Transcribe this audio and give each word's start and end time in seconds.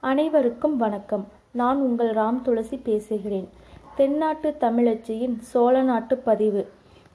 அனைவருக்கும் 0.00 0.76
வணக்கம். 0.76 1.28
நான் 1.50 1.76
உங்கள் 1.76 2.14
ராம் 2.14 2.42
துளசி 2.42 2.76
பேசுகிறேன். 2.76 3.48
தென்னாட்டு 3.96 4.56
தமிழச்சியின் 4.60 5.38
சோழ 5.38 5.82
நாட்டு 5.82 6.16
பதிவு. 6.16 6.68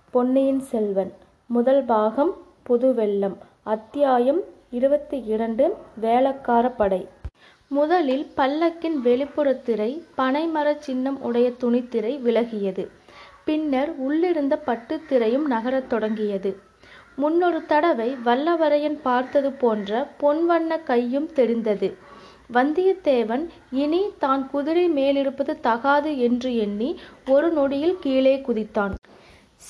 பொன்னியின் 0.09 0.59
செல்வன். 0.59 1.13
முதல் 1.45 1.83
பாகம் 1.83 2.37
புதுவெள்ளம். 2.69 3.35
அத்தியாயம் 3.63 4.39
இருபத்தி 4.71 5.23
இரண்டு 5.23 5.75
வேளக்கார 6.01 6.71
படை. 6.77 7.07
முதலில் 7.67 8.27
பல்லக்கின் 8.37 9.01
வெளிப்புற 9.03 9.53
திரை 9.53 10.03
பனைமரச் 10.17 10.79
சின்னம் 10.79 11.21
உடைய 11.21 11.49
துணித்திரை 11.49 12.19
விலகியது. 12.19 12.87
பின்னர் 13.45 13.95
உள்ளிருந்த 13.97 14.57
பட்டுத் 14.57 15.07
திரையும் 15.07 15.45
நகரத் 15.45 15.89
தொடங்கியது. 15.89 16.57
முன்னொரு 17.15 17.65
தடவை 17.65 18.15
வல்லவரையன் 18.25 18.99
பார்த்தது 19.03 19.51
போன்ற 19.51 20.07
பொன்வண்ண 20.21 20.83
கையும் 20.83 21.33
தெரிந்தது 21.33 22.11
வந்தியத்தேவன் 22.49 23.43
இனி 23.71 24.01
தான் 24.19 24.49
குதிரை 24.49 24.85
மேலிருப்பது 24.89 25.53
தகாது 25.59 26.17
என்று 26.17 26.55
எண்ணி 26.55 26.89
ஒரு 27.27 27.51
நொடியில் 27.51 27.97
கீழே 27.99 28.35
குதித்தான். 28.37 28.93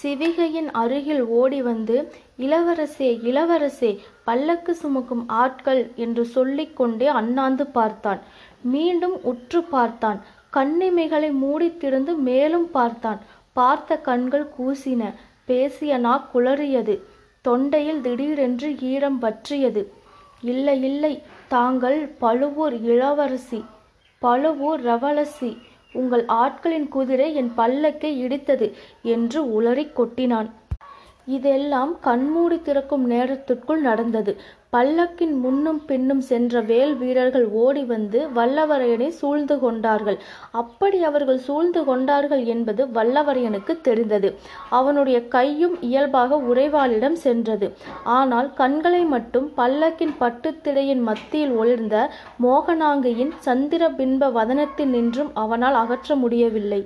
சிவிகையின் 0.02 0.70
அருகில் 0.72 1.24
ஓடி 1.40 1.62
வந்து 1.62 1.98
இளவரசே 2.38 3.10
இளவரசே 3.30 3.92
பல்லக்கு 4.24 4.76
சுமக்கும் 4.76 5.24
ஆட்கள் 5.28 5.92
என்று 5.96 6.26
சொல்லிக் 6.26 6.76
கொண்டே 6.76 7.08
அண்ணாந்து 7.08 7.68
பார்த்தான். 7.68 8.22
மீண்டும் 8.62 9.16
உற்று 9.24 9.62
பார்த்தான். 9.64 10.20
கண்ணிமைகளை 10.54 11.30
மூடித்திருந்து 11.44 12.16
மேலும் 12.30 12.68
பார்த்தான். 12.72 13.20
பார்த்த 13.54 13.98
கண்கள் 13.98 14.48
கூசின 14.58 15.12
பேசிய 15.46 15.98
நா 15.98 16.14
குளறியது. 16.34 16.96
தொண்டையில் 17.46 18.02
திடீரென்று 18.02 18.70
ஈரம் 18.80 19.22
வற்றியது 19.22 19.82
இல்லை 20.42 20.82
இல்லை 20.84 21.14
தாங்கள் 21.56 22.00
பழுவூர் 22.24 22.76
இளவரசி 22.92 23.60
பழுவூர் 24.22 24.82
ரவளசி 24.86 25.50
உங்கள் 26.00 26.24
ஆட்களின் 26.44 26.88
குதிரை 26.96 27.28
என் 27.40 27.52
பல்லக்கை 27.58 28.12
இடித்தது 28.26 28.68
என்று 29.14 29.40
உளறிக் 29.58 29.96
கொட்டினான். 30.00 30.50
இதெல்லாம் 31.28 32.00
கண்மூடி 32.00 32.62
திறக்கும் 32.62 33.06
நேரத்திற்குள் 33.06 33.82
நடந்தது. 33.82 34.38
பல்லக்கின் 34.72 35.34
முன்னும் 35.40 35.86
பின்னும் 35.86 36.22
சென்ற 36.22 36.62
வேல் 36.62 36.96
வீரர்கள் 36.96 37.46
ஓடி 37.64 37.84
வந்து 37.84 38.30
வல்லவரையனை 38.36 39.08
சூழ்ந்து 39.08 39.60
கொண்டார்கள். 39.60 40.18
அப்படி 40.52 41.04
அவர்கள் 41.04 41.38
சூழ்ந்து 41.38 41.86
கொண்டார்கள் 41.86 42.46
என்பது 42.46 42.86
வல்லவரையனுக்கு 42.86 43.82
தெரிந்தது. 43.82 44.32
அவனுடைய 44.70 45.28
கையும் 45.28 45.82
இயல்பாக 45.82 46.38
உறைவாளிடம் 46.38 47.18
சென்றது. 47.26 47.70
ஆனால் 48.04 48.54
கண்களை 48.54 49.04
மட்டும் 49.06 49.52
பல்லக்கின் 49.58 50.16
பட்டுத்திரையின் 50.20 51.04
மத்தியில் 51.12 51.52
ஒளிர்ந்த 51.52 52.10
மோகனாங்கையின் 52.44 53.34
சந்திர 53.40 53.90
பிம்ப 53.90 54.32
வதனத்தில் 54.32 54.86
நின்றும் 54.86 55.32
அவனால் 55.34 55.74
அகற்ற 55.74 56.16
முடியவில்லை. 56.16 56.84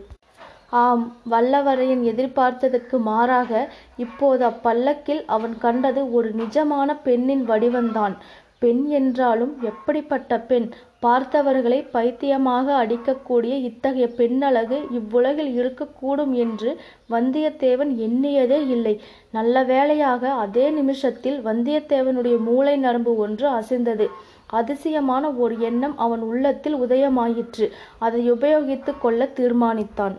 ஆம் 0.71 1.03
வல்லவரையன் 1.31 2.01
எதிர்பார்த்ததற்கு 2.03 2.97
மாறாக 2.99 3.51
இப்போது 3.97 4.47
அப்பல்லக்கில் 4.47 5.23
அவன் 5.25 5.57
கண்டது 5.57 6.13
ஒரு 6.13 6.29
நிஜமான 6.37 6.95
பெண்ணின் 7.03 7.49
வடிவந்தான் 7.49 8.15
பெண் 8.59 8.83
என்றாலும் 8.89 9.53
எப்படிப்பட்ட 9.61 10.39
பெண்? 10.39 10.67
பார்த்தவர்களை 11.01 11.79
பைத்தியமாக 11.91 12.85
அடிக்கக்கூடிய 12.85 13.53
இத்தகைய 13.69 14.07
பெண்ணழகு 14.07 14.77
இவ்வுலகில் 14.91 15.51
இருக்கக்கூடும் 15.59 16.33
என்று 16.33 16.79
வந்தியத்தேவன் 17.09 17.91
எண்ணியதே 18.07 18.59
இல்லை. 18.67 18.95
நல்ல 19.31 19.63
வேளையாக 19.63 20.31
அதே 20.33 20.69
நிமிஷத்தில் 20.69 21.45
வந்தியத்தேவனுடைய 21.45 22.37
மூளை 22.39 22.77
நரம்பு 22.77 23.15
ஒன்று 23.17 23.47
அசைந்தது. 23.49 24.07
அதிசயமான 24.47 25.29
ஒரு 25.29 25.59
எண்ணம் 25.59 25.97
அவன் 25.97 26.19
உள்ளத்தில் 26.21 26.75
உதயமாயிற்று. 26.75 27.67
அதை 27.99 28.31
உபயோகித்து 28.31 28.93
கொள்ள 28.99 29.29
தீர்மானித்தான். 29.35 30.17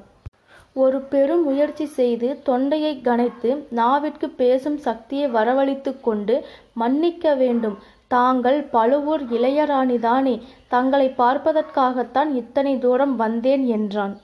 ஒரு 0.85 0.99
பெரும் 1.13 1.45
முயற்சி 1.45 1.87
செய்து 1.99 2.29
தொண்டையை 2.49 2.93
கனைத்து 3.05 3.51
நாவிற்கு 3.79 4.27
பேசும் 4.37 4.79
சக்தியை 4.87 5.27
வரவழைத்து 5.37 5.93
கொண்டு 6.01 6.35
மன்னிக்க 6.73 7.35
வேண்டும். 7.43 7.77
தாங்கள் 8.15 8.59
பழுவூர் 8.75 9.25
இளையராணிதானே. 9.37 10.35
தங்களை 10.69 11.09
பார்ப்பதற்காகத்தான் 11.19 12.31
இத்தனை 12.35 12.75
தூரம் 12.79 13.17
வந்தேன் 13.17 13.65
என்றான். 13.77 14.15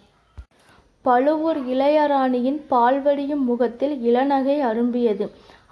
பழுவூர் 1.05 1.61
இளையராணியின் 1.73 2.61
பால்வடியும் 2.71 3.45
முகத்தில் 3.51 3.97
இளநகை 4.11 4.57
அரும்பியது. 4.71 5.27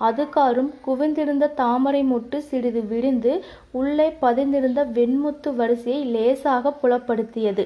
அதுகாரும் 0.09 0.71
குவிந்திருந்த 0.87 1.47
தாமரை 1.55 2.03
முட்டு 2.05 2.39
சிறிது 2.51 2.81
விரிந்து 2.91 3.33
உள்ளே 3.73 4.09
பதிந்திருந்த 4.23 4.81
வெண்முத்து 4.99 5.51
வரிசையை 5.61 6.03
லேசாக 6.15 6.75
புலப்படுத்தியது. 6.83 7.65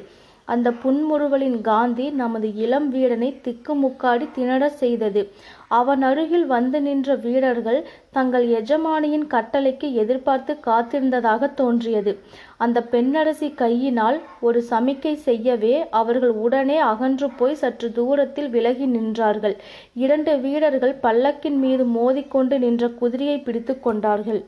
அந்த 0.55 0.69
புன்முறுவலின் 0.83 1.61
காந்தி 1.61 2.07
நமது 2.21 2.49
இளம் 2.65 2.89
வீரனை 2.89 3.31
திக்குமுக்காடி 3.45 4.27
திணறச் 4.35 4.79
செய்தது. 4.83 5.23
அவன் 5.69 6.03
அருகில் 6.03 6.47
வந்து 6.47 6.81
நின்ற 6.81 7.15
வீரர்கள் 7.15 7.81
தங்கள் 8.11 8.47
எஜமானியின் 8.49 9.27
கட்டளைக்கு 9.35 9.93
எதிர்பார்த்து 9.93 10.55
காத்திருந்ததாக 10.67 11.51
தோன்றியது. 11.55 12.15
அந்த 12.57 12.79
பெண்ணரசி 12.83 13.49
கையினால் 13.55 14.19
ஒரு 14.41 14.61
சமிக்கை 14.71 15.15
செய்யவே 15.29 15.75
அவர்கள் 16.01 16.35
உடனே 16.45 16.79
அகன்று 16.91 17.31
போய் 17.31 17.55
சற்று 17.55 17.93
தூரத்தில் 17.93 18.51
விலகி 18.51 18.87
நின்றார்கள். 18.87 19.57
இரண்டு 19.95 20.35
வீரர்கள் 20.39 20.95
பல்லக்கின் 21.03 21.59
மீது 21.65 21.87
மோதிக்கொண்டு 21.99 22.59
நின்ற 22.59 22.89
குதிரையை 23.01 23.39
பிடித்து 23.39 23.77
கொண்டார்கள். 23.81 24.41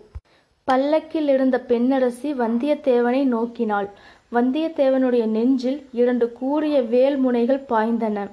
பல்லக்கில் 0.69 1.29
இருந்த 1.29 1.57
பெண்ணரசி 1.69 2.31
வந்தியத்தேவனை 2.35 3.21
நோக்கினாள். 3.35 3.89
வந்தியத்தேவனுடைய 4.33 5.27
நெஞ்சில் 5.27 5.87
இரண்டு 5.93 6.33
கூரிய 6.33 6.83
வேல் 6.83 7.17
முனைகள் 7.17 7.65
பாய்ந்தன. 7.69 8.31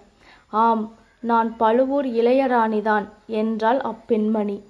ஆம் 0.49 0.93
நான் 1.19 1.57
பழுவூர் 1.57 2.05
இளையராணிதான் 2.05 3.05
என்றாள் 3.27 3.81
அப்பெண்மணி. 3.81 4.61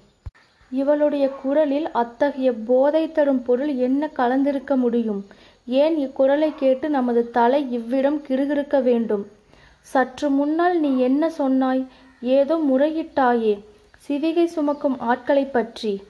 இவளுடைய 0.70 1.28
குரலில் 1.28 1.90
அத்தகைய 1.92 2.52
போதை 2.52 3.12
தரும் 3.12 3.42
பொருள் 3.42 3.74
என்ன 3.74 4.10
கலந்திருக்க 4.16 4.76
முடியும்? 4.76 5.26
ஏன் 5.66 5.96
இக்குரலை 5.96 6.52
கேட்டு 6.56 6.90
நமது 6.90 7.30
தலை 7.30 7.72
இவ்விடம் 7.72 8.22
கிறுகிறுக்க 8.28 8.82
வேண்டும்? 8.82 9.26
சற்று 9.80 10.30
முன்னால் 10.30 10.80
நீ 10.80 10.98
என்ன 10.98 11.30
சொன்னாய்? 11.30 11.86
ஏதோ 12.20 12.56
முறையிட்டாயே. 12.56 13.60
சிவிகை 14.08 14.44
சுமக்கும் 14.44 15.00
ஆட்களை 15.00 15.44
பற்றி. 15.44 16.02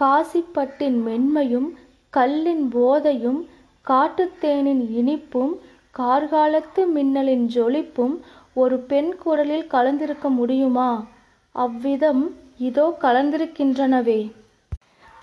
காசிப்பட்டின் 0.00 0.98
மென்மையும் 1.06 1.68
கல்லின் 2.10 2.68
போதையும் 2.68 3.40
காட்டுத்தேனின் 3.86 4.82
இனிப்பும் 4.90 5.54
கார்காலத்து 5.98 6.86
மின்னலின் 6.86 7.50
ஜொலிப்பும் 7.54 8.14
ஒரு 8.54 8.78
பெண் 8.78 9.16
குரலில் 9.16 9.66
கலந்திருக்க 9.66 10.28
முடியுமா? 10.28 11.06
அவ்விதம் 11.54 12.22
இதோ 12.58 12.96
கலந்திருக்கின்றனவே. 13.00 14.20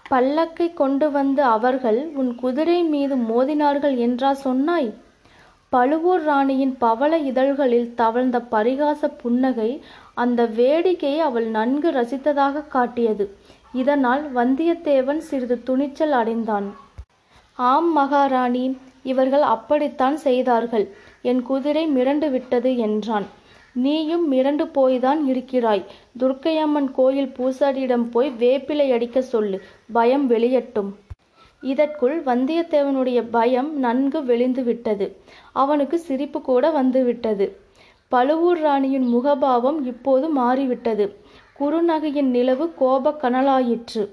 பல்லக்கை 0.09 0.73
கொண்டு 0.73 1.11
வந்த 1.11 1.45
அவர்கள் 1.45 1.99
உன் 2.15 2.35
குதிரை 2.35 2.83
மீது 2.83 3.15
மோதினார்கள் 3.15 3.97
என்றா 3.97 4.33
சொன்னாய்? 4.33 4.89
பழுவூர் 5.69 6.23
ராணியின் 6.23 6.77
பவள 6.77 7.17
இதழ்களில் 7.17 7.93
தவழ்ந்த 7.95 8.39
பரிகாச 8.51 9.07
புன்னகை 9.17 9.69
அந்த 10.13 10.45
வேடிக்கையை 10.45 11.17
அவள் 11.17 11.47
நன்கு 11.47 11.91
ரசித்ததாக 11.91 12.67
காட்டியது. 12.67 13.27
இதனால் 13.73 14.23
வந்தியத்தேவன் 14.35 15.17
சிறிது 15.17 15.63
துணிச்சல் 15.63 16.11
அடைந்தான். 16.11 16.67
ஆம் 17.69 17.89
மகாராணி 17.93 18.65
இவர்கள் 19.03 19.41
அப்படித்தான் 19.41 20.17
செய்தார்கள். 20.17 20.85
என் 21.21 21.41
குதிரை 21.41 21.83
மிரண்டு 21.87 22.27
விட்டது 22.29 22.77
என்றான். 22.77 23.25
நீயும் 23.73 24.25
மிரண்டு 24.31 24.65
போய்தான் 24.75 25.21
இருக்கிறாய். 25.25 25.83
துர்க்கையம்மன் 26.19 26.91
கோயில் 26.91 27.31
பூசாரியிடம் 27.37 28.05
போய் 28.11 28.29
வேப்பிலை 28.39 28.85
அடிக்க 28.91 29.21
சொல்லு. 29.21 29.57
பயம் 29.91 30.29
வெளியட்டும். 30.29 30.89
இதற்குள் 31.61 32.23
வந்தியத்தேவனுடைய 32.23 33.19
பயம் 33.31 33.79
நன்கு 33.79 34.21
வெளிந்து 34.23 34.63
விட்டது. 34.63 35.07
அவனுக்கு 35.53 35.99
சிரிப்பு 35.99 36.41
கூட 36.41 36.69
வந்துவிட்டது. 36.69 37.47
பழுவூர் 38.07 38.59
ராணியின் 38.59 39.07
முகபாவம் 39.15 39.85
இப்போது 39.85 40.29
மாறிவிட்டது. 40.29 41.05
குறுநகையின் 41.59 42.31
நிலவு 42.37 42.73
கோப 42.73 43.17
கனலாயிற்று. 43.21 44.03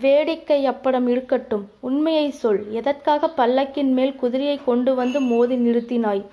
வேடிக்கை 0.00 0.68
அப்படம் 0.68 1.08
இருக்கட்டும் 1.08 1.68
உண்மையை 1.80 2.30
சொல். 2.30 2.72
எதற்காக 2.72 3.32
பல்லக்கின் 3.36 3.92
மேல் 3.92 4.14
குதிரையை 4.14 4.60
கொண்டு 4.64 4.94
வந்து 4.94 5.20
மோதி 5.20 5.56
நிறுத்தினாய்? 5.56 6.24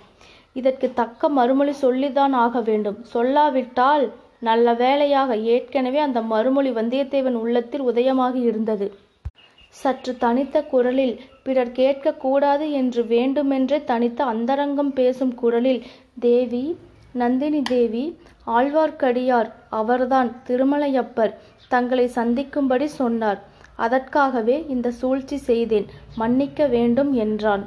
இதற்கு 0.54 0.92
தக்க 0.94 1.30
மறுமொழி 1.30 1.72
சொல்லிதான் 1.72 2.34
ஆக 2.34 2.62
வேண்டும். 2.62 3.06
சொல்லாவிட்டால் 3.14 4.12
நல்ல 4.40 4.74
வேளையாக. 4.74 5.38
ஏற்கனவே 5.38 6.00
அந்த 6.00 6.22
மறுமொழி 6.22 6.72
வந்தியத்தேவன் 6.72 7.34
உள்ளத்தில் 7.34 7.82
உதயமாகி 7.82 8.36
இருந்தது. 8.36 8.94
சற்று 9.70 10.18
தனித்த 10.18 10.64
குரலில் 10.64 11.20
பிறர் 11.44 11.72
கேட்கக்கூடாது 11.72 12.72
என்று 12.72 13.06
வேண்டுமென்றே 13.06 13.84
தனித்த 13.84 14.24
அந்தரங்கம் 14.24 14.94
பேசும் 14.94 15.36
குரலில் 15.36 15.84
தேவி 16.20 16.78
நந்தினி 17.12 17.62
தேவி 17.62 18.18
ஆழ்வார்க்கடியார் 18.48 19.52
அவர்தான் 19.70 20.36
திருமலையப்பர். 20.48 21.34
தங்களை 21.68 22.08
சந்திக்கும்படி 22.08 22.88
சொன்னார். 22.88 23.50
அதற்காகவே 23.86 24.58
இந்த 24.76 24.88
சூழ்ச்சி 25.02 25.40
செய்தேன். 25.50 25.88
மன்னிக்க 26.16 26.68
வேண்டும் 26.76 27.14
என்றான். 27.26 27.66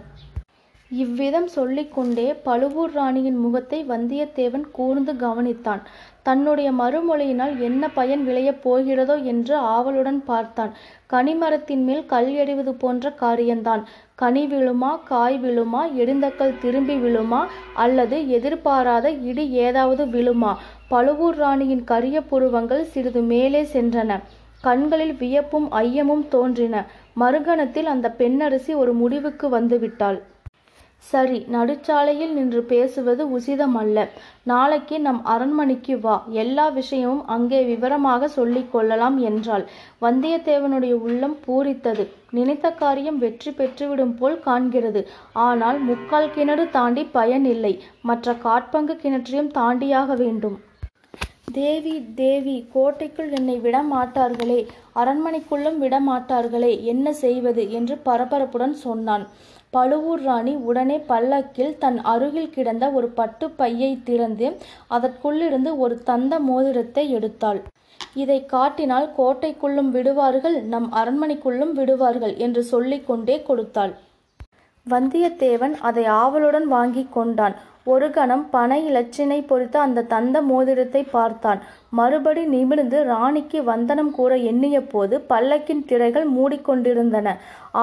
இவ்விதம் 0.91 1.47
சொல்லிக்கொண்டே 1.55 2.25
பழுவூர் 2.47 2.93
ராணியின் 2.93 3.39
முகத்தை 3.45 3.79
வந்தியத்தேவன் 3.89 4.67
கூர்ந்து 4.77 5.13
கவனித்தான். 5.23 5.81
தன்னுடைய 6.23 6.69
மறுமொழியினால் 6.73 7.55
என்ன 7.69 7.89
பயன் 7.89 8.23
விளையப் 8.29 8.61
போகிறதோ 8.65 9.17
என்று 9.33 9.55
ஆவலுடன் 9.75 10.21
பார்த்தான். 10.25 10.73
கனிமரத்தின் 11.13 11.83
மேல் 11.89 12.05
கல் 12.13 12.31
எறிவது 12.43 12.75
போன்ற 12.75 13.13
காரியந்தான். 13.23 13.83
கனி 14.15 14.45
விழுமா 14.47 14.93
காய் 15.05 15.39
விழுமா 15.45 15.83
எரிந்தக்கல் 16.03 16.59
திரும்பி 16.63 16.97
விழுமா 17.05 17.43
அல்லது 17.85 18.19
எதிர்பாராத 18.29 19.07
இடி 19.31 19.47
ஏதாவது 19.67 20.05
விழுமா? 20.15 20.55
பழுவூர் 20.89 21.37
ராணியின் 21.37 21.85
கரிய 21.85 22.19
புருவங்கள் 22.23 22.91
சிறிது 22.95 23.23
மேலே 23.35 23.63
சென்றன. 23.75 24.21
கண்களில் 24.67 25.15
வியப்பும் 25.23 25.69
ஐயமும் 25.83 26.25
தோன்றின. 26.35 26.85
மறுகணத்தில் 27.23 27.91
அந்த 27.95 28.07
பெண்ணரசி 28.21 28.73
ஒரு 28.83 28.95
முடிவுக்கு 29.03 29.49
வந்துவிட்டாள். 29.59 30.21
சரி 31.05 31.39
நடுச்சாலையில் 31.55 32.31
நின்று 32.37 32.61
பேசுவது 32.71 33.23
உசிதமல்ல 33.37 34.05
நாளைக்கு 34.51 34.97
நம் 35.07 35.19
அரண்மனைக்கு 35.33 35.95
வா. 36.05 36.15
எல்லா 36.43 36.67
விஷயமும் 36.79 37.21
அங்கே 37.35 37.61
விவரமாக 37.71 38.29
சொல்லிக் 38.37 38.71
கொள்ளலாம் 38.73 39.19
என்றாள். 39.31 39.65
வந்தியத்தேவனுடைய 40.05 40.95
உள்ளம் 41.07 41.37
பூரித்தது. 41.47 42.05
நினைத்த 42.39 42.71
காரியம் 42.83 43.19
வெற்றி 43.25 43.53
பெற்றுவிடும் 43.59 44.15
போல் 44.21 44.39
காண்கிறது. 44.47 45.03
ஆனால் 45.49 45.81
முக்கால் 45.89 46.33
கிணறு 46.37 46.67
தாண்டி 46.77 47.05
பயன் 47.17 47.49
இல்லை 47.55 47.75
மற்ற 48.11 48.37
காட்பங்கு 48.47 48.97
கிணற்றையும் 49.03 49.55
தாண்டியாக 49.59 50.17
வேண்டும். 50.23 50.57
தேவி 51.49 51.93
தேவி 52.17 52.55
கோட்டைக்குள் 52.73 53.33
என்னை 53.39 53.55
விட 53.65 53.77
மாட்டார்களே 53.91 54.59
அரண்மனைக்குள்ளும் 55.01 55.77
விட 55.83 55.97
மாட்டார்களே 56.09 56.71
என்ன 56.93 57.07
செய்வது? 57.21 57.63
என்று 57.71 57.95
பரபரப்புடன் 58.07 58.75
சொன்னான். 58.85 59.25
பழுவூர் 59.73 60.23
ராணி 60.23 60.55
உடனே 60.69 60.97
பல்லக்கில் 61.11 61.73
தன் 61.79 61.99
அருகில் 62.13 62.53
கிடந்த 62.57 62.85
ஒரு 62.93 63.09
பட்டு 63.19 63.47
பையை 63.61 63.93
திறந்து 64.09 64.49
அதற்குள்ளிருந்து 64.91 65.73
ஒரு 65.77 65.97
தந்த 66.11 66.39
மோதிரத்தை 66.49 67.05
எடுத்தாள். 67.19 67.61
இதை 68.17 68.39
காட்டினால் 68.47 69.09
கோட்டைக்குள்ளும் 69.17 69.91
விடுவார்கள் 69.91 70.57
நம் 70.73 70.89
அரண்மனைக்குள்ளும் 70.93 71.75
விடுவார்கள் 71.81 72.35
என்று 72.39 72.65
சொல்லிக்கொண்டே 72.73 73.39
கொடுத்தாள். 73.43 73.95
வந்தியத்தேவன் 74.93 75.75
அதை 75.89 76.05
ஆவலுடன் 76.23 76.67
வாங்கி 76.73 77.05
கொண்டான். 77.11 77.55
ஒரு 77.93 78.07
கணம் 78.11 78.43
பனை 78.51 78.79
இலச்சினை 78.91 79.39
பொறித்த 79.47 79.77
அந்த 79.81 80.05
தந்த 80.13 80.37
மோதிரத்தை 80.43 81.03
பார்த்தான். 81.15 81.61
மறுபடி 81.99 82.43
நிமிர்ந்து 82.55 82.99
ராணிக்கு 83.05 83.59
வந்தனம் 83.65 84.11
கூற 84.11 84.37
எண்ணிய 84.51 84.77
போது 84.93 85.15
பல்லக்கின் 85.33 85.83
திரைகள் 85.91 86.27
மூடிக்கொண்டிருந்தன 86.37 87.35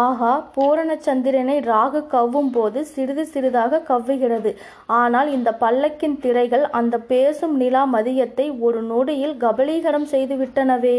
ஆகா 0.04 0.32
பூரணச்சந்திரனை 0.56 1.58
ராகு 1.72 2.02
கவ்வும் 2.14 2.52
போது 2.52 2.82
சிறிது 2.86 3.26
சிறிதாக 3.26 3.82
கவ்வுகிறது. 3.90 4.54
ஆனால் 5.02 5.32
இந்த 5.32 5.52
பல்லக்கின் 5.64 6.18
திரைகள் 6.26 6.66
அந்த 6.82 6.98
பேசும் 7.12 7.56
நிலா 7.56 7.84
மதியத்தை 7.96 8.48
ஒரு 8.60 8.82
நொடியில் 8.82 9.38
கபலீகரம் 9.46 10.10
செய்துவிட்டனவே. 10.14 10.98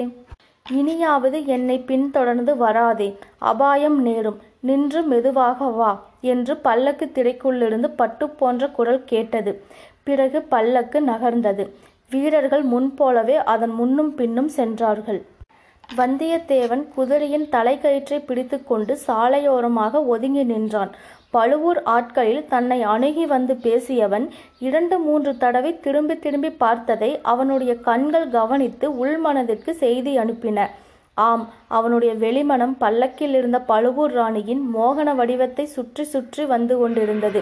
இனியாவது 0.67 1.39
என்னை 1.47 1.79
பின்தொடர்ந்து 1.91 2.53
வராதே. 2.57 3.11
அபாயம் 3.53 4.01
நேரும். 4.03 4.41
நின்று 4.69 5.00
மெதுவாக 5.03 5.69
வா 5.79 5.93
என்று 6.32 6.55
பல்லக்கு 6.67 7.06
திரைக்குள்ளிருந்து 7.14 7.88
பட்டு 8.00 8.26
போன்ற 8.41 8.69
குரல் 8.79 9.03
கேட்டது. 9.05 9.53
பிறகு 10.06 10.38
பல்லக்கு 10.53 10.99
நகர்ந்தது. 11.06 11.64
வீரர்கள் 12.12 12.64
முன்போலவே 12.73 13.37
அதன் 13.55 13.75
முன்னும் 13.81 14.12
பின்னும் 14.14 14.50
சென்றார்கள். 14.59 15.20
வந்தியத்தேவன் 15.97 16.82
குதிரையின் 16.94 17.47
தலைக்கயிற்றை 17.55 18.19
பிடித்துக்கொண்டு 18.29 18.93
சாலையோரமாக 19.06 20.05
ஒதுங்கி 20.06 20.44
நின்றான். 20.44 20.93
பழுவூர் 21.31 21.81
ஆட்களில் 21.94 22.47
தன்னை 22.49 22.79
அணுகி 22.94 23.26
வந்து 23.26 23.55
பேசியவன் 23.67 24.26
இரண்டு 24.58 24.97
மூன்று 24.99 25.32
தடவை 25.43 25.73
திரும்பி 25.81 26.17
திரும்பி 26.19 26.50
பார்த்ததை 26.65 27.11
அவனுடைய 27.32 27.75
கண்கள் 27.88 28.29
கவனித்து 28.29 28.88
உள்மனதிற்கு 29.05 29.70
செய்தி 29.85 30.15
அனுப்பின. 30.19 30.67
ஆம் 31.17 31.43
அவனுடைய 31.69 32.12
வெளிமனம் 32.14 32.73
பல்லக்கில் 32.79 33.35
இருந்த 33.35 33.59
பழுவூர் 33.61 34.12
ராணியின் 34.12 34.62
மோகன 34.75 35.14
வடிவத்தை 35.14 35.64
சுற்றி 35.67 36.05
சுற்றி 36.05 36.44
வந்து 36.44 36.79
கொண்டிருந்தது. 36.79 37.41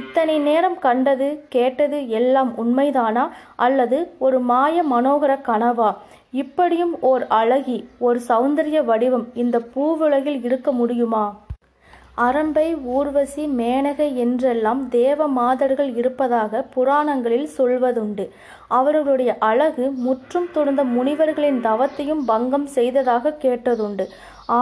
இத்தனை 0.00 0.38
நேரம் 0.38 0.78
கண்டது 0.78 1.28
கேட்டது 1.48 1.98
எல்லாம் 2.08 2.52
உண்மைதானா? 2.64 3.24
அல்லது 3.56 3.98
ஒரு 4.18 4.40
மாய 4.40 4.84
மனோகர 4.92 5.34
கனவா? 5.50 5.90
இப்படியும் 6.42 6.94
ஓர் 7.00 7.26
அழகி 7.40 7.78
ஒரு 7.98 8.20
சௌந்தரிய 8.28 8.84
வடிவம் 8.84 9.26
இந்த 9.34 9.58
பூவுலகில் 9.74 10.40
இருக்க 10.44 10.72
முடியுமா? 10.72 11.24
அரம்பை 12.26 12.66
ஊர்வசி 12.96 13.42
மேனகை 13.58 14.06
என்றெல்லாம் 14.22 14.80
தேவ 14.88 15.26
மாதர்கள் 15.38 15.90
இருப்பதாக 16.00 16.62
புராணங்களில் 16.74 17.48
சொல்வதுண்டு. 17.58 18.24
அவர்களுடைய 18.78 19.30
அழகு 19.50 19.84
முற்றும் 20.06 20.48
துறந்த 20.52 20.82
முனிவர்களின் 20.96 21.60
தவத்தையும் 21.68 22.22
பங்கம் 22.30 22.66
செய்ததாக 22.76 23.34
கேட்டதுண்டு. 23.44 24.06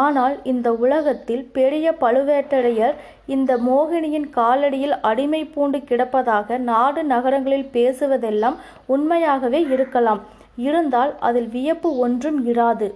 ஆனால் 0.00 0.36
இந்த 0.52 0.68
உலகத்தில் 0.84 1.44
பெரிய 1.58 1.96
பழுவேட்டரையர் 2.00 2.96
இந்த 3.26 3.52
மோகினியின் 3.68 4.28
காலடியில் 4.38 4.96
அடிமை 5.10 5.42
பூண்டு 5.44 5.80
கிடப்பதாக 5.90 6.58
நாடு 6.70 7.02
நகரங்களில் 7.04 7.68
பேசுவதெல்லாம் 7.72 8.56
உண்மையாகவே 8.86 9.62
இருக்கலாம். 9.76 10.22
இருந்தால் 10.68 11.12
அதில் 11.28 11.48
வியப்பு 11.48 11.88
ஒன்றும் 12.06 12.40
இராது. 12.52 12.88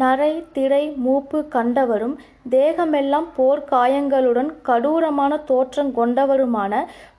நரை 0.00 0.32
திரை 0.52 0.84
மூப்பு 1.04 1.38
கண்டவரும் 1.54 2.14
தேகமெல்லாம் 2.50 3.26
போர்க்காயங்களுடன் 3.38 4.50
கடூரமான 4.68 5.32
தோற்றம் 5.44 5.90
கொண்டவருமான 5.96 6.72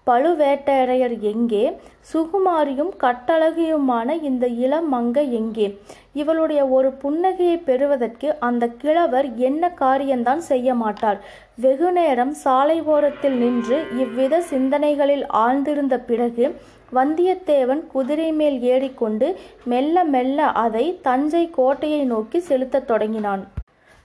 பழுவேட்டரையர் 0.08 1.16
எங்கே? 1.31 1.62
சுகுமாரியும் 2.12 2.92
கட்டழகியுமான 3.04 4.10
இந்த 4.22 4.48
இளம் 4.64 4.88
மங்கை 4.88 5.25
எங்கே? 5.34 5.68
இவளுடைய 6.14 6.62
ஒரு 6.68 6.90
புன்னகையை 7.04 7.58
பெறுவதற்கு 7.64 8.40
அந்த 8.40 8.68
கிழவர் 8.81 9.30
என்ன 9.36 9.69
காரியம்தான் 9.84 10.42
செய்ய 10.42 10.76
மாட்டார்? 10.76 11.19
வெகு 11.56 11.92
நேரம் 11.92 12.34
சாலை 12.44 12.81
ஓரத்தில் 12.94 13.38
நின்று 13.38 13.80
இவ்வித 14.04 14.42
சிந்தனைகளில் 14.52 15.26
ஆழ்ந்திருந்த 15.44 15.98
பிறகு 16.10 16.46
வந்தியத்தேவன் 16.94 17.88
குதிரை 17.88 18.31
மேல் 18.31 18.62
ஏறிக்கொண்டு 18.62 19.40
மெல்ல 19.63 20.04
மெல்ல 20.04 20.45
அதை 20.66 21.00
தஞ்சை 21.01 21.50
கோட்டையை 21.50 22.04
நோக்கி 22.04 22.40
செலுத்தத் 22.40 22.86
தொடங்கினான். 22.86 23.44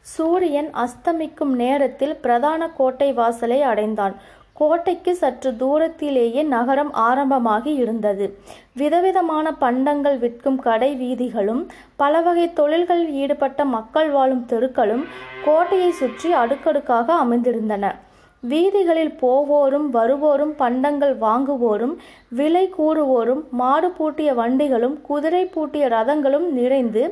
சூரியன் 0.00 0.70
அஸ்தமிக்கும் 0.84 1.54
நேரத்தில் 1.62 2.16
பிரதான 2.16 2.70
கோட்டை 2.76 3.12
வாசலை 3.12 3.62
அடைந்தான். 3.62 4.16
கோட்டைக்கு 4.52 5.16
சற்று 5.16 5.56
தூரத்திலேயே 5.56 6.42
நகரம் 6.42 6.92
ஆரம்பமாகி 6.92 7.74
இருந்தது. 7.74 8.38
விதவிதமான 8.72 9.54
பண்டங்கள் 9.54 10.18
விற்கும் 10.18 10.58
கடை 10.58 10.94
வீதிகளும் 10.94 11.62
பல 11.96 12.20
வகை 12.20 12.52
தொழில்களில் 12.52 13.12
ஈடுபட்ட 13.12 13.64
மக்கள் 13.64 14.10
வாழும் 14.10 14.44
தெருக்களும் 14.46 15.04
கோட்டையை 15.44 15.90
சுற்றி 15.90 16.32
அடுக்கடுக்காக 16.32 17.14
அமைந்திருந்தன. 17.24 17.94
வீதிகளில் 18.42 19.12
போவோரும் 19.22 19.86
வருவோரும் 19.90 20.52
பண்டங்கள் 20.56 21.14
வாங்குவோரும் 21.24 21.94
விலை 22.38 22.64
கூறுவோரும் 22.76 23.42
மாடு 23.60 23.88
பூட்டிய 23.90 24.32
வண்டிகளும் 24.34 24.96
குதிரை 25.02 25.44
பூட்டிய 25.54 25.86
ரதங்களும் 25.88 26.46
நிறைந்து 26.50 27.02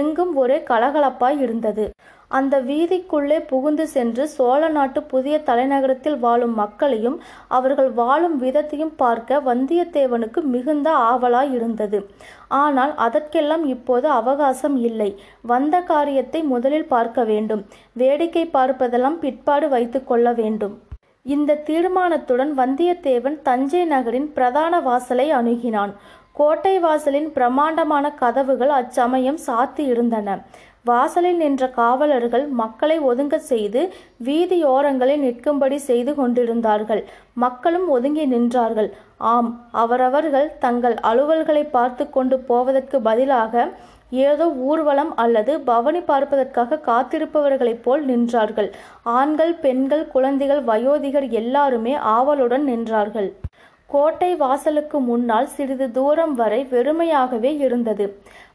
எங்கும் 0.00 0.34
ஒரே 0.36 0.58
கலகலப்பாய் 0.70 1.40
இருந்தது. 1.40 1.86
அந்த 2.30 2.54
வீதிக்குள்ளே 2.60 3.38
புகுந்து 3.50 3.84
சென்று 3.86 4.24
சோழ 4.28 4.62
நாட்டு 4.68 5.00
புதிய 5.12 5.36
தலைநகரத்தில் 5.48 6.18
வாழும் 6.18 6.54
மக்களையும் 6.54 7.18
அவர்கள் 7.48 7.90
வாழும் 8.00 8.36
விதத்தையும் 8.42 8.94
பார்க்க 8.96 9.40
வந்தியத்தேவனுக்கு 9.48 10.42
மிகுந்த 10.54 10.88
ஆவலாய் 11.10 11.52
இருந்தது 11.52 12.00
ஆனால் 12.62 12.92
அதற்கெல்லாம் 13.06 13.64
இப்போது 13.66 14.08
அவகாசம் 14.10 14.76
இல்லை. 14.88 15.10
வந்த 15.44 15.76
காரியத்தை 15.92 16.42
முதலில் 16.54 16.90
பார்க்க 16.94 17.24
வேண்டும். 17.24 17.62
வேடிக்கை 17.92 18.44
பார்ப்பதெல்லாம் 18.48 19.18
பிற்பாடு 19.18 19.68
வைத்து 19.68 20.00
கொள்ள 20.04 20.26
வேண்டும். 20.32 20.74
இந்த 21.26 21.60
தீர்மானத்துடன் 21.68 22.52
வந்தியத்தேவன் 22.58 23.38
தஞ்சை 23.42 23.82
நகரின் 23.86 24.28
பிரதான 24.32 24.80
வாசலை 24.80 25.26
அணுகினான். 25.32 25.94
கோட்டை 26.32 26.72
வாசலின் 26.78 27.28
பிரமாண்டமான 27.32 28.06
கதவுகள் 28.22 28.72
அச்சமயம் 28.78 29.38
சாத்தி 29.46 29.84
இருந்தன 29.92 30.34
வாசலில் 30.88 31.38
நின்ற 31.42 31.64
காவலர்கள் 31.78 32.44
மக்களை 32.60 32.96
ஒதுங்க 33.10 33.36
செய்து 33.50 33.80
வீதியோரங்களில் 34.28 35.22
நிற்கும்படி 35.26 35.78
செய்து 35.88 36.12
கொண்டிருந்தார்கள். 36.18 37.02
மக்களும் 37.44 37.86
ஒதுங்கி 37.96 38.24
நின்றார்கள். 38.34 38.88
ஆம் 39.32 39.50
அவரவர்கள் 39.82 40.48
தங்கள் 40.64 40.96
அலுவல்களை 41.10 41.64
பார்த்து 41.76 42.06
கொண்டு 42.16 42.38
போவதற்கு 42.50 42.98
பதிலாக 43.08 43.66
ஏதோ 44.26 44.46
ஊர்வலம் 44.70 45.12
அல்லது 45.22 45.52
பவனி 45.70 46.00
பார்ப்பதற்காக 46.10 46.80
காத்திருப்பவர்களைப் 46.88 47.82
போல் 47.86 48.02
நின்றார்கள். 48.10 48.68
ஆண்கள் 49.18 49.54
பெண்கள் 49.64 50.04
குழந்தைகள் 50.14 50.62
வயோதிகர் 50.70 51.28
எல்லாருமே 51.40 51.94
ஆவலுடன் 52.16 52.64
நின்றார்கள். 52.72 53.30
கோட்டை 53.90 54.30
வாசலுக்கு 54.36 54.98
முன்னால் 55.08 55.48
சிறிது 55.56 55.86
தூரம் 55.96 56.32
வரை 56.34 56.60
வெறுமையாகவே 56.70 57.50
இருந்தது. 57.66 58.06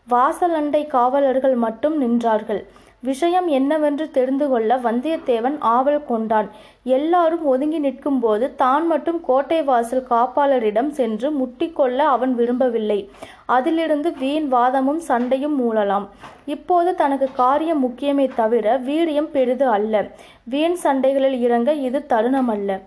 வாசலண்டை 0.10 0.88
காவலர்கள் 0.88 1.55
மட்டும் 1.55 1.96
நின்றார்கள். 2.01 2.62
விஷயம் 3.00 3.48
என்னவென்று 3.48 4.12
தெரிந்து 4.12 4.50
கொள்ள 4.50 4.77
வந்தியத்தேவன் 4.77 5.55
ஆவல் 5.60 6.05
கொண்டான். 6.05 6.50
எல்லாரும் 6.84 7.46
ஒதுங்கி 7.46 7.79
நிற்கும்போது 7.79 8.55
தான் 8.55 8.88
மட்டும் 8.88 9.20
கோட்டை 9.22 9.62
வாசல் 9.62 10.05
காப்பாளரிடம் 10.10 10.89
சென்று 10.89 11.29
முட்டிக்கொள்ள 11.39 11.98
அவன் 11.98 12.36
விரும்பவில்லை. 12.36 13.00
அதிலிருந்து 13.46 14.12
வீண் 14.20 14.48
வாதமும் 14.48 15.00
சண்டையும் 15.00 15.58
மூழலாம். 15.62 16.08
இப்போது 16.46 16.96
தனக்கு 16.96 17.29
காரியம் 17.34 17.84
முக்கியமே 17.86 18.29
தவிர 18.36 18.77
வீரியம் 18.77 19.31
பெரிது 19.38 19.67
அல்ல. 19.67 20.12
வீண் 20.43 20.77
சண்டைகளில் 20.84 21.39
இறங்க 21.39 21.74
இது 21.74 22.05
தருணமல்ல. 22.10 22.79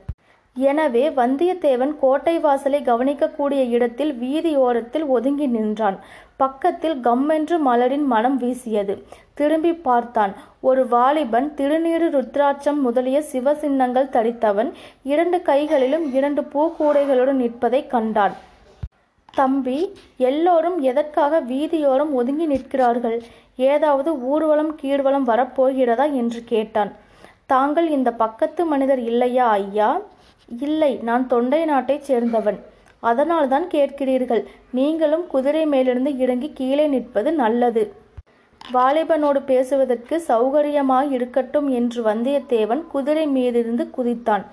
எனவே 0.56 1.08
வந்தியத்தேவன் 1.08 1.92
கோட்டை 2.00 2.38
வாசலை 2.38 2.80
கவனிக்கக்கூடிய 2.80 3.60
இடத்தில் 3.76 4.12
வீதியோரத்தில் 4.14 5.06
ஒதுங்கி 5.06 5.46
நின்றான். 5.46 5.98
பக்கத்தில் 6.36 6.96
கம்மென்று 7.00 7.56
மலரின் 7.66 8.06
மனம் 8.12 8.36
வீசியது. 8.36 8.94
திரும்பி 9.34 9.72
பார்த்தான். 9.72 10.32
ஒரு 10.60 10.88
வாலிபன் 10.88 11.54
திருநீறு 11.54 12.08
ருத்ராட்சம் 12.16 12.80
முதலிய 12.80 13.22
சிவசின்னங்கள் 13.32 14.12
தடித்தவன் 14.16 14.70
இரண்டு 15.02 15.42
கைகளிலும் 15.42 16.12
இரண்டு 16.12 16.42
பூக்கூடைகளுடன் 16.54 17.40
நிற்பதை 17.44 17.86
கண்டான். 17.86 18.34
தம்பி 19.34 19.78
எல்லோரும் 20.16 20.80
எதற்காக 20.80 21.40
வீதியோரம் 21.40 22.14
ஒதுங்கி 22.14 22.46
நிற்கிறார்கள்? 22.46 23.18
ஏதாவது 23.56 24.10
ஊர்வலம் 24.22 24.72
கீழ்வலம் 24.82 25.28
வரப்போகிறதா? 25.32 26.12
என்று 26.12 26.42
கேட்டான். 26.44 26.92
தாங்கள் 27.46 27.88
இந்த 27.88 28.10
பக்கத்து 28.12 28.64
மனிதர் 28.64 28.98
இல்லையா 28.98 29.48
ஐயா? 29.48 30.00
இல்லை 30.48 30.94
நான் 31.02 31.26
தொண்டை 31.26 31.64
நாட்டைச் 31.64 32.12
சேர்ந்தவன். 32.12 32.58
அதனால்தான் 33.00 33.66
கேட்கிறீர்கள் 33.66 34.44
நீங்களும் 34.70 35.26
குதிரை 35.26 35.66
மேலிருந்து 35.66 36.18
இறங்கி 36.18 36.52
கீழே 36.54 36.86
நிற்பது 36.86 37.32
நல்லது. 37.32 37.92
வாலிபனோடு 38.72 39.40
பேசுவதற்கு 39.46 40.22
சௌகரியமாய் 40.28 41.10
இருக்கட்டும் 41.10 41.68
என்று 41.68 42.04
வந்தியத்தேவன் 42.04 42.86
குதிரை 42.86 43.28
மீதிருந்து 43.28 43.88
குதித்தான். 43.96 44.44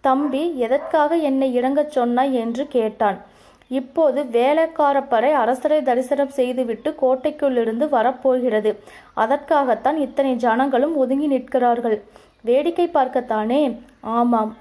தம்பி 0.00 0.58
எதற்காக 0.58 1.14
என்னை 1.14 1.60
இறங்கச் 1.60 1.90
சொன்னாய் 1.90 2.34
என்று 2.34 2.66
கேட்டான். 2.68 3.22
இப்போது 3.68 4.26
வேலைக்கார 4.26 5.02
படை 5.02 5.32
அரசரை 5.32 5.82
தரிசனம் 5.82 6.28
செய்துவிட்டு 6.28 6.96
கோட்டைக்குள்ளிருந்து 7.02 7.88
வரப்போகிறது. 7.88 8.78
அதற்காகத்தான் 9.14 9.96
இத்தனை 9.96 10.34
ஜனங்களும் 10.34 10.96
ஒதுங்கி 10.96 11.26
நிற்கிறார்கள். 11.26 12.02
வேடிக்கை 12.40 12.88
பார்க்கத்தானே? 12.88 13.80
ஆமாம். 14.00 14.56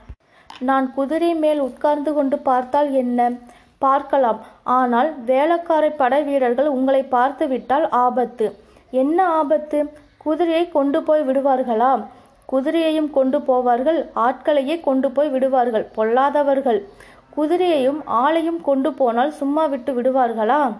நான் 0.59 0.93
குதிரை 0.93 1.35
மேல் 1.35 1.59
உட்கார்ந்து 1.59 2.13
கொண்டு 2.13 2.37
பார்த்தால் 2.37 2.91
என்ன? 2.91 3.31
பார்க்கலாம். 3.77 4.39
ஆனால் 4.63 5.13
வேளக்காரை 5.25 5.89
படை 5.97 6.23
வீரர்கள் 6.23 6.67
உங்களை 6.67 7.03
பார்த்துவிட்டால் 7.03 7.89
ஆபத்து. 7.89 8.59
என்ன 8.91 9.27
ஆபத்து? 9.27 9.93
குதிரையை 10.17 10.69
கொண்டு 10.69 11.03
போய் 11.03 11.21
விடுவார்களா? 11.21 12.05
குதிரையையும் 12.51 13.09
கொண்டு 13.09 13.37
போவார்கள் 13.37 14.09
ஆட்களையே 14.15 14.79
கொண்டு 14.81 15.11
போய் 15.11 15.29
விடுவார்கள் 15.29 15.89
பொல்லாதவர்கள். 15.95 16.79
குதிரையையும் 17.37 18.01
ஆளையும் 18.07 18.61
கொண்டு 18.61 18.93
போனால் 18.93 19.31
சும்மா 19.31 19.65
விட்டு 19.65 20.01
விடுவார்களா? 20.01 20.71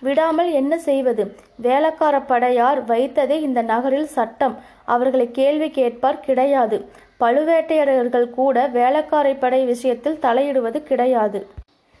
விடாமல் 0.00 0.50
என்ன 0.50 0.78
செய்வது? 0.78 1.36
வேலைக்கார 1.56 2.20
படையார் 2.20 2.84
வைத்ததே 2.84 3.40
இந்த 3.40 3.62
நகரில் 3.62 4.06
சட்டம். 4.06 4.56
அவர்களை 4.84 5.30
கேள்வி 5.30 5.70
கேட்பார் 5.70 6.20
கிடையாது. 6.20 6.88
பழுவேட்டையர்கள் 7.20 8.30
கூட 8.30 8.68
வேலைக்காரை 8.68 9.36
படை 9.38 9.64
விஷயத்தில் 9.64 10.18
தலையிடுவது 10.18 10.82
கிடையாது. 10.82 11.46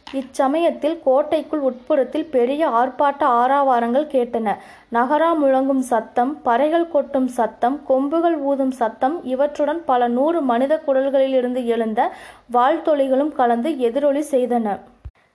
இச்சமயத்தில் 0.06 0.98
கோட்டைக்குள் 1.04 1.60
உட்புறத்தில் 1.60 2.28
பெரிய 2.30 2.68
ஆர்ப்பாட்ட 2.68 3.22
ஆராவாரங்கள் 3.40 4.06
கேட்டன. 4.14 4.56
நகரா 4.92 5.30
முழங்கும் 5.42 5.82
சத்தம் 5.92 6.40
பறைகள் 6.44 6.90
கொட்டும் 6.90 7.26
சத்தம் 7.26 7.80
கொம்புகள் 7.86 8.38
ஊதும் 8.38 8.70
சத்தம் 8.70 9.24
இவற்றுடன் 9.24 9.82
பல 9.84 10.08
நூறு 10.08 10.40
மனித 10.42 10.82
குடல்களிலிருந்து 10.86 11.64
எழுந்த 11.64 12.10
வாழ்த்தொலிகளும் 12.52 13.32
கலந்து 13.32 13.78
எதிரொலி 13.78 14.24
செய்தன. 14.30 14.78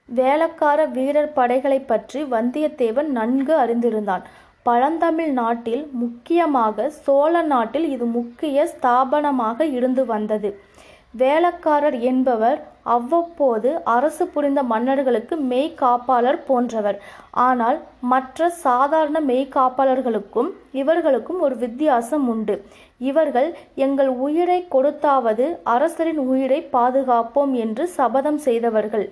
வேளக்கார 0.10 0.80
வீரர் 0.96 1.34
படைகளை 1.38 1.78
பற்றி 1.92 2.20
வந்தியத்தேவன் 2.34 3.10
நன்கு 3.18 3.54
அறிந்திருந்தான். 3.64 4.24
பழந்தமிழ் 4.66 5.32
நாட்டில் 5.40 5.84
முக்கியமாக 6.02 6.86
சோழ 7.06 7.42
நாட்டில் 7.54 7.88
இது 7.96 8.06
முக்கிய 8.18 8.66
ஸ்தாபனமாக 8.74 9.66
இருந்து 9.78 10.04
வந்தது. 10.14 10.50
வேளக்காரர் 11.22 11.98
என்பவர் 12.12 12.60
அவ்வப்போது 12.96 13.70
அரசு 13.96 14.24
புரிந்த 14.28 14.62
மன்னர்களுக்கு 14.72 15.36
மெய்காப்பாளர் 15.52 16.40
போன்றவர். 16.48 16.98
ஆனால் 17.48 17.78
மற்ற 18.14 18.50
சாதாரண 18.66 19.18
மெய்காப்பாளர்களுக்கும் 19.32 20.50
இவர்களுக்கும் 20.82 21.42
ஒரு 21.48 21.58
வித்தியாசம் 21.66 22.26
உண்டு. 22.34 22.56
இவர்கள் 23.10 23.50
எங்கள் 23.86 24.12
உயிரை 24.28 24.60
கொடுத்தாவது 24.76 25.46
அரசரின் 25.76 26.24
உயிரை 26.32 26.60
பாதுகாப்போம் 26.76 27.54
என்று 27.66 27.86
சபதம் 28.00 28.42
செய்தவர்கள். 28.48 29.08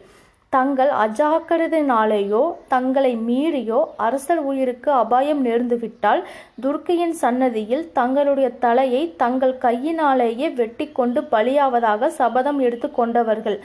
தங்கள் 0.53 0.89
அஜாக்கிரதையினாலேயோ 1.03 2.41
தங்களை 2.67 3.11
மீறியோ 3.27 3.77
அரசர் 4.05 4.41
உயிருக்கு 4.49 4.89
அபாயம் 4.91 5.41
நேர்ந்துவிட்டால் 5.45 6.21
துர்க்கையின் 6.63 7.13
சன்னதியில் 7.21 7.85
தங்களுடைய 7.93 8.47
தலையை 8.65 9.03
தங்கள் 9.23 9.55
கையினாலேயே 9.57 10.47
வெட்டி 10.59 10.87
கொண்டு 10.91 11.21
பலியாவதாக 11.31 12.09
சபதம் 12.19 12.59
எடுத்து 12.59 12.89
கொண்டவர்கள். 12.91 13.57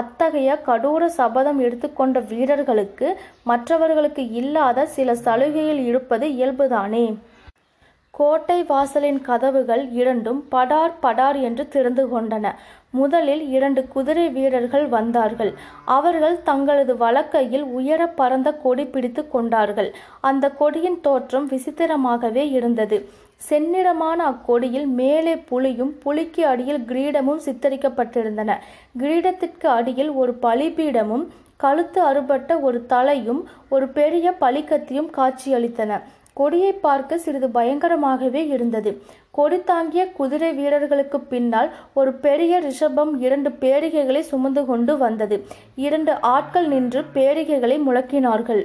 அத்தகைய 0.00 0.50
கடூர 0.68 1.08
சபதம் 1.20 1.60
எடுத்துக்கொண்ட 1.60 2.18
வீரர்களுக்கு 2.32 3.08
மற்றவர்களுக்கு 3.50 4.24
இல்லாத 4.42 4.86
சில 4.96 5.14
சலுகையில் 5.26 5.84
இருப்பது 5.90 6.26
இயல்புதானே? 6.38 7.06
கோட்டை 8.16 8.62
வாசலின் 8.62 9.20
கதவுகள் 9.22 9.82
இரண்டும் 9.90 10.40
படார் 10.48 10.98
படார் 11.00 11.38
என்று 11.40 11.64
திறந்து 11.68 12.04
கொண்டன. 12.06 12.46
முதலில் 12.90 13.44
இரண்டு 13.48 13.82
குதிரை 13.88 14.28
வீரர்கள் 14.28 14.86
வந்தார்கள். 14.86 15.52
அவர்கள் 15.84 16.36
தங்களது 16.42 16.94
வழக்கையில் 16.94 17.64
உயர 17.78 18.08
பறந்த 18.08 18.52
கொடி 18.64 18.84
பிடித்து 18.84 19.24
கொண்டார்கள். 19.28 19.90
அந்த 20.20 20.50
கொடியின் 20.50 21.00
தோற்றம் 21.00 21.48
விசித்திரமாகவே 21.50 22.44
இருந்தது. 22.50 22.98
செந்நிறமான 23.50 24.18
அக்கொடியில் 24.32 24.88
மேலே 25.00 25.36
புலியும் 25.36 25.92
புலிக்கு 25.98 26.46
அடியில் 26.46 26.84
கிரீடமும் 26.88 27.44
சித்தரிக்கப்பட்டிருந்தன. 27.46 28.50
கிரீடத்திற்கு 28.98 29.68
அடியில் 29.78 30.10
ஒரு 30.10 30.34
பலிபீடமும் 30.42 31.26
கழுத்து 31.56 32.00
அறுபட்ட 32.02 32.58
ஒரு 32.58 32.86
தலையும் 32.86 33.48
ஒரு 33.68 33.88
பெரிய 33.88 34.34
பலிக்கத்தியும் 34.40 35.12
காட்சியளித்தன. 35.16 36.02
கொடியை 36.40 36.72
பார்க்க 36.72 37.18
சிறிது 37.18 37.48
பயங்கரமாகவே 37.48 38.42
இருந்தது. 38.54 38.90
கொடி 39.30 39.58
தாங்கிய 39.64 40.02
குதிரை 40.18 40.52
வீரர்களுக்கு 40.52 41.20
பின்னால் 41.20 41.70
ஒரு 41.94 42.12
பெரிய 42.26 42.60
ரிஷபம் 42.68 43.12
இரண்டு 43.26 43.50
பேரிகைகளை 43.64 44.20
சுமந்து 44.20 44.64
கொண்டு 44.70 44.94
வந்தது. 44.98 45.38
இரண்டு 45.86 46.14
ஆட்கள் 46.20 46.68
நின்று 46.68 47.02
பேரிகைகளை 47.14 47.78
முழக்கினார்கள். 47.88 48.62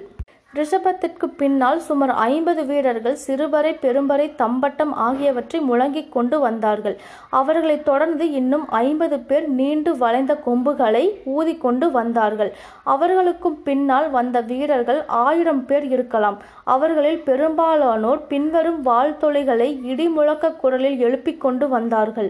ரிஷபத்திற்கு 0.60 1.28
பின்னால் 1.40 1.80
சுமார் 1.80 2.14
ஐம்பது 2.26 2.62
வீரர்கள் 2.66 3.18
சிறுவரை 3.26 3.72
பெரும்பறை 3.82 4.28
தம்பட்டம் 4.36 4.94
ஆகியவற்றை 5.08 5.60
முழங்கிக் 5.62 6.12
கொண்டு 6.12 6.38
வந்தார்கள். 6.40 6.96
அவர்களைத் 7.40 7.86
தொடர்ந்து 7.86 8.26
இன்னும் 8.32 8.66
ஐம்பது 8.82 9.20
பேர் 9.30 9.48
நீண்டு 9.60 9.94
வளைந்த 9.98 10.36
கொம்புகளை 10.48 11.04
ஊதிக்கொண்டு 11.36 11.90
வந்தார்கள். 11.92 12.52
அவர்களுக்கும் 12.94 13.60
பின்னால் 13.64 14.10
வந்த 14.10 14.42
வீரர்கள் 14.52 15.02
ஆயிரம் 15.26 15.64
பேர் 15.66 15.88
இருக்கலாம். 15.90 16.38
அவர்களில் 16.76 17.22
பெரும்பாலானோர் 17.22 18.22
பின்வரும் 18.28 18.82
வாழ்த்தொலைகளை 18.86 19.70
இடி 19.84 20.08
முழக்க 20.10 20.56
குரலில் 20.56 21.00
எழுப்பிக் 21.00 21.42
கொண்டு 21.42 21.68
வந்தார்கள். 21.70 22.30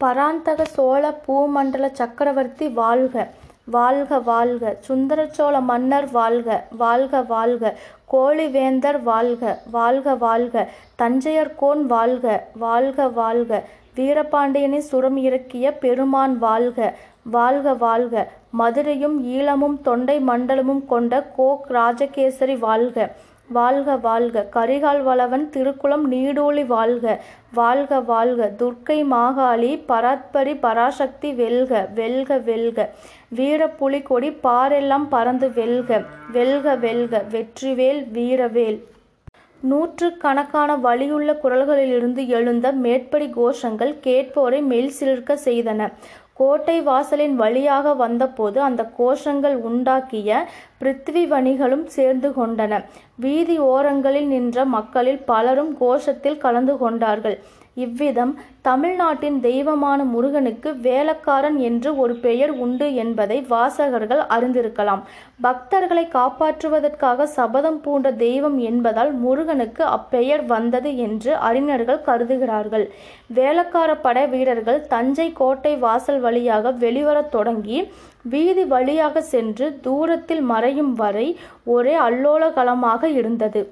பராந்தக 0.00 0.64
சோழ 0.76 1.04
பூமண்டல 1.26 1.86
சக்கரவர்த்தி 1.92 2.66
வாழ்க! 2.80 3.16
வாழ்க 3.64 4.18
வாழ்க. 4.18 4.76
சுந்தரச்சோழ 4.88 5.62
மன்னர் 5.62 6.10
வாழ்க 6.10 6.66
வாழ்க 6.70 7.22
வாழ்க. 7.22 7.78
கோழிவேந்தர் 8.12 9.02
வாழ்க 9.02 9.58
வாழ்க 9.70 10.14
வாழ்க. 10.14 10.68
தஞ்சையர்கோன் 10.98 11.82
வாழ்க 11.82 12.46
வாழ்க 12.54 13.08
வாழ்க. 13.08 13.64
வீரபாண்டியனை 13.96 14.78
சுரம் 14.78 15.16
இறக்கிய 15.16 15.72
பெருமான் 15.72 16.38
வாழ்க 16.38 16.94
வாழ்க 17.22 17.74
வாழ்க. 17.74 18.28
மதுரையும் 18.50 19.26
ஈழமும் 19.26 19.80
தொண்டை 19.82 20.20
மண்டலமும் 20.20 20.86
கொண்ட 20.86 21.22
கோக் 21.36 21.70
ராஜகேசரி 21.70 22.58
வாழ்க. 22.58 23.14
வாழ்க 23.52 23.96
வாழ்க. 23.96 24.46
கரிகால் 24.54 25.02
வளவன் 25.02 25.50
திருக்குளம் 25.52 26.04
நீடூழி 26.10 26.66
வாழ்க. 26.66 27.22
வாழ்க 27.54 28.00
வாழ்க. 28.00 28.50
துர்க்கை 28.58 28.98
மாகாளி 29.04 29.72
பராத்பரி 29.88 30.54
பராசக்தி 30.60 31.32
வெல்க 31.32 31.88
வெல்க 31.94 32.38
வெல்க. 32.38 32.90
வீர 33.28 33.68
புலிகொடி 33.68 34.30
பாரெல்லாம் 34.42 35.06
பறந்து 35.08 35.52
வெல்க 35.52 36.02
வெல்க 36.32 36.76
வெல்க. 36.76 37.24
வெற்றிவேல் 37.30 38.02
வீரவேல். 38.12 38.78
நூற்று 39.62 40.16
கணக்கான 40.16 40.76
வழியுள்ள 40.76 41.30
குரல்களிலிருந்து 41.42 42.26
எழுந்த 42.26 42.72
மேற்படி 42.72 43.26
கோஷங்கள் 43.36 43.94
கேட்போரை 44.06 44.60
மெல் 44.62 44.92
சிலிர்க்க 45.00 45.36
செய்தன. 45.44 45.92
கோட்டை 46.40 46.76
வாசலின் 46.88 47.36
வழியாக 47.42 47.94
வந்தபோது 48.02 48.58
அந்த 48.68 48.82
கோஷங்கள் 48.98 49.56
உண்டாக்கிய 49.70 50.30
பிருத்திவிவணிகளும் 50.80 51.86
சேர்ந்து 51.96 52.28
கொண்டன. 52.38 52.82
வீதி 53.24 53.56
ஓரங்களில் 53.72 54.28
நின்ற 54.34 54.64
மக்களில் 54.76 55.20
பலரும் 55.30 55.72
கோஷத்தில் 55.80 56.42
கலந்து 56.44 56.76
கொண்டார்கள். 56.82 57.36
இவ்விதம் 57.76 58.32
தமிழ்நாட்டின் 58.62 59.40
தெய்வமான 59.40 60.04
முருகனுக்கு 60.04 60.70
வேலக்காரன் 60.86 61.58
என்று 61.58 61.96
ஒரு 61.96 62.14
பெயர் 62.14 62.50
உண்டு 62.50 62.94
என்பதை 62.94 63.38
வாசகர்கள் 63.48 64.22
அறிந்திருக்கலாம். 64.36 65.02
பக்தர்களை 65.42 66.04
காப்பாற்றுவதற்காக 66.16 67.26
சபதம் 67.36 67.80
பூண்ட 67.80 68.10
தெய்வம் 68.10 68.58
என்பதால் 68.58 69.12
முருகனுக்கு 69.12 69.84
அப்பெயர் 69.84 70.44
வந்தது 70.46 70.96
என்று 70.96 71.34
அறிஞர்கள் 71.36 72.04
கருதுகிறார்கள். 72.08 72.86
வேலக்கார 73.34 73.90
படை 73.94 74.26
வீரர்கள் 74.26 74.86
தஞ்சை 74.86 75.32
கோட்டை 75.32 75.76
வாசல் 75.76 76.20
வழியாக 76.20 76.72
வெளிவரத் 76.84 77.32
தொடங்கி 77.36 77.80
வீதி 78.22 78.64
வழியாக 78.64 79.20
சென்று 79.20 79.80
தூரத்தில் 79.80 80.40
மறையும் 80.40 80.94
வரை 80.94 81.28
ஒரே 81.64 81.94
அல்லோலகலமாக 82.08 83.04
இருந்தது. 83.20 83.62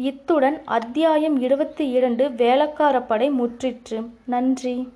இத்துடன் 0.00 0.62
அத்தியாயம் 0.64 1.40
இருபத்தி 1.40 1.90
இரண்டு 1.90 2.30
வேலக்கார 2.30 3.00
படை 3.02 3.30
முற்றிற்று. 3.30 4.08
நன்றி. 4.24 4.88